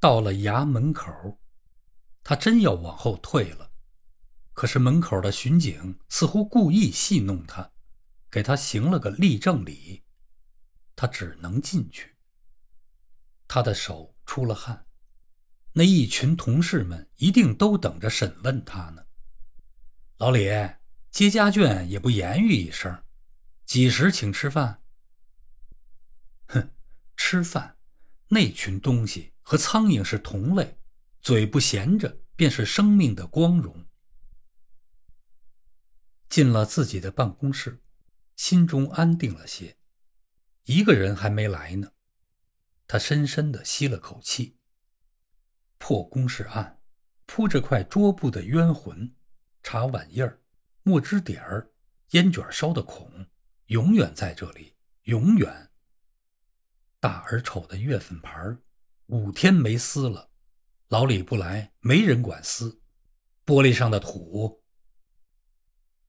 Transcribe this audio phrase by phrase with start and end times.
[0.00, 1.40] 到了衙门口，
[2.22, 3.72] 他真要往后退了，
[4.52, 7.72] 可是门口的巡警似乎故意戏弄他，
[8.30, 10.04] 给他行了个立正礼，
[10.94, 12.16] 他只能进去。
[13.48, 14.86] 他的手出了汗，
[15.72, 19.06] 那一群同事们一定都等着审问他呢。
[20.18, 20.48] 老李
[21.10, 23.02] 接家眷也不言语一声，
[23.64, 24.82] 几时请吃饭？
[26.48, 26.70] 哼，
[27.16, 27.77] 吃饭，
[28.28, 30.78] 那群东西和苍蝇是同类，
[31.20, 33.86] 嘴不闲着便是生命的光荣。
[36.28, 37.80] 进了自己的办公室，
[38.36, 39.78] 心中安定了些。
[40.64, 41.92] 一个人还没来呢，
[42.86, 44.58] 他深深的吸了口气。
[45.78, 46.82] 破公事案，
[47.24, 49.14] 铺着块桌布的冤魂，
[49.62, 50.42] 茶碗印儿，
[50.82, 51.72] 墨汁点儿，
[52.10, 53.26] 烟卷烧的孔，
[53.66, 55.67] 永远在这里，永远。
[57.08, 58.30] 大而丑的月份牌
[59.06, 60.28] 五天没撕了，
[60.88, 62.82] 老李不来，没人管撕。
[63.46, 64.62] 玻璃上的土，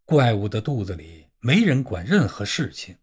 [0.03, 2.97] 怪物的肚子里没人管任何事情。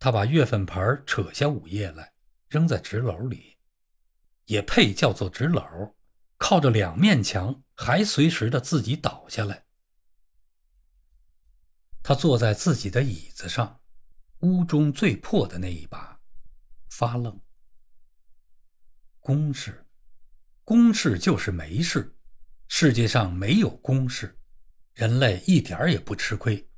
[0.00, 2.12] 他把月份牌扯下五页来，
[2.48, 3.56] 扔在纸篓里，
[4.46, 5.94] 也配叫做纸篓？
[6.38, 9.64] 靠着两面墙，还随时的自己倒下来。
[12.02, 13.80] 他坐在自己的椅子上，
[14.40, 16.07] 屋中最破的那一把。
[16.98, 17.40] 发愣。
[19.20, 19.86] 公事，
[20.64, 22.16] 公事就是没事，
[22.66, 24.36] 世界上没有公事，
[24.94, 26.68] 人类一点也不吃亏。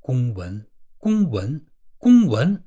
[0.00, 1.62] 公文，公文，
[1.98, 2.66] 公文，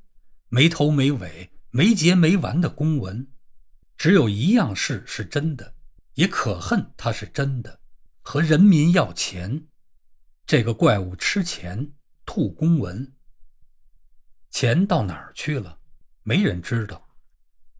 [0.50, 3.28] 没头没尾、没结没完的公文，
[3.96, 5.74] 只有一样事是真的，
[6.14, 7.80] 也可恨它是真的，
[8.22, 9.66] 和人民要钱。
[10.46, 11.92] 这个怪物吃钱，
[12.24, 13.16] 吐公文，
[14.52, 15.77] 钱到哪儿去了？
[16.28, 17.08] 没人知道，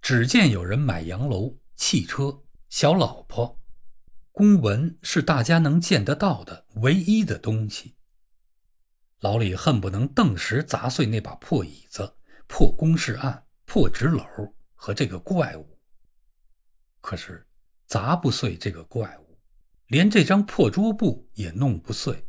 [0.00, 3.60] 只见有人买洋楼、汽车、小老婆。
[4.32, 7.96] 公文是大家能见得到的唯一的东西。
[9.20, 14.26] 老李恨不能顿时砸碎那把破椅子、破公事案、破纸篓
[14.74, 15.78] 和这个怪物。
[17.02, 17.46] 可是
[17.84, 19.38] 砸不碎这个怪物，
[19.88, 22.26] 连这张破桌布也弄不碎。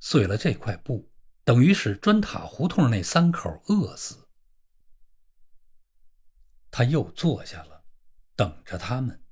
[0.00, 1.10] 碎了这块布，
[1.44, 4.25] 等于使砖塔胡同那三口饿死。
[6.76, 7.84] 他又坐下了，
[8.34, 9.22] 等着他们。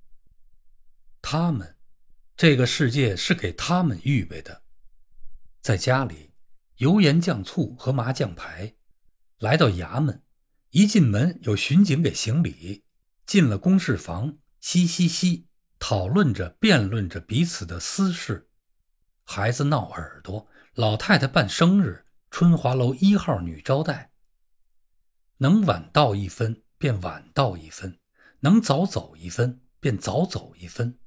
[1.21, 1.77] 他们，
[2.35, 4.63] 这个世界是给他们预备的。
[5.61, 6.33] 在家里，
[6.77, 8.77] 油盐酱醋和麻将牌；
[9.41, 10.23] 来到衙门，
[10.71, 12.83] 一进门有巡警给行礼；
[13.27, 15.47] 进了公事房，嘻嘻嘻，
[15.79, 18.49] 讨论着、辩论着彼此的私事。
[19.25, 24.13] 孩子闹耳朵，老太太办生日，春华楼一号女招待，
[25.37, 26.64] 能晚到一分。
[26.85, 27.99] 便晚到一分，
[28.41, 30.99] 能早走一分，便早走一分。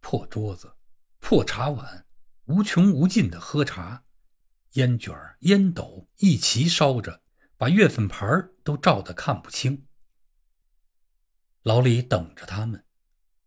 [0.00, 0.76] 破桌子，
[1.18, 2.06] 破茶碗，
[2.46, 4.04] 无穷无尽的喝茶，
[4.72, 7.20] 烟卷烟斗一齐烧着，
[7.58, 8.26] 把月份牌
[8.64, 9.84] 都照得看不清。
[11.64, 12.82] 老李等着他们，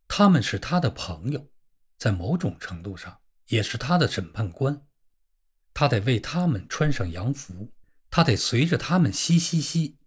[0.07, 1.49] 他们是他的朋友，
[1.97, 4.85] 在某种程度上也是他的审判官。
[5.73, 7.73] 他得为他们穿上洋服，
[8.11, 9.97] 他得随着他们嘻嘻嘻。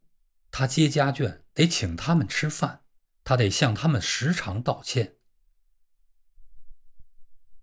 [0.56, 2.84] 他接家眷得请他们吃饭，
[3.24, 5.16] 他得向他们时常道歉。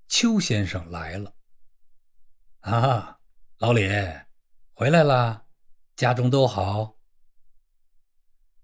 [0.09, 1.33] 邱先生来了，
[2.59, 3.21] 啊，
[3.59, 3.87] 老李
[4.73, 5.45] 回来了，
[5.95, 6.97] 家中都好。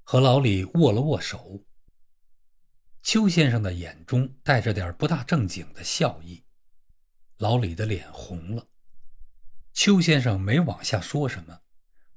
[0.04, 1.64] 和老李握了握手。
[3.02, 6.44] 邱先生的眼中带着点不大正经的笑意，
[7.38, 8.68] 老李的脸红了。
[9.72, 11.62] 邱先生没往下说什么。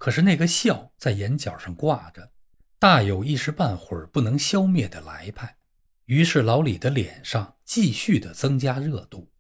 [0.01, 2.33] 可是那个笑在眼角上挂着，
[2.79, 5.59] 大有一时半会儿不能消灭的来派。
[6.07, 9.31] 于是老李的脸上继续的增加热度。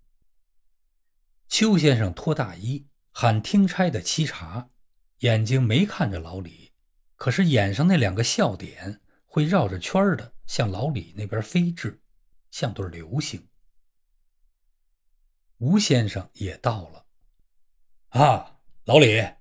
[1.49, 4.69] 邱先生脱大衣，喊听差的沏茶，
[5.21, 6.73] 眼睛没看着老李，
[7.17, 12.03] 可是眼上那两个笑点会绕着圈的向老李那边飞至，
[12.51, 13.49] 像对流星。
[15.57, 17.07] 吴先生也到了，
[18.11, 19.40] 啊，老李。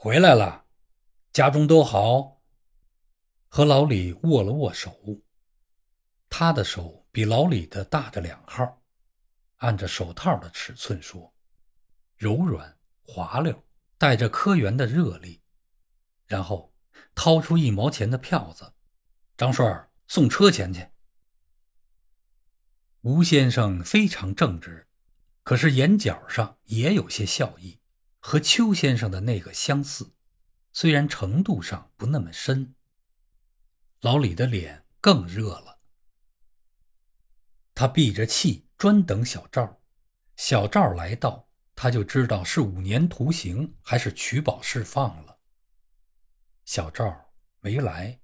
[0.00, 0.64] 回来了，
[1.32, 2.40] 家中都好。
[3.48, 4.96] 和老李握了握手，
[6.30, 8.80] 他的手比老李的大着两号，
[9.56, 11.34] 按着手套的尺寸说，
[12.16, 13.64] 柔软滑溜，
[13.98, 15.42] 带着科员的热力。
[16.28, 16.72] 然后
[17.16, 18.72] 掏出一毛钱的票子，
[19.36, 20.86] 张顺送车钱去。
[23.00, 24.86] 吴先生非常正直，
[25.42, 27.80] 可是眼角上也有些笑意。
[28.28, 30.12] 和邱先生的那个相似，
[30.74, 32.74] 虽然程度上不那么深。
[34.02, 35.80] 老李的脸更热了，
[37.74, 39.80] 他闭着气，专等小赵。
[40.36, 45.38] 小赵来到，他就知道是五年徒刑还是取保释放了。
[46.66, 48.20] 小赵没来，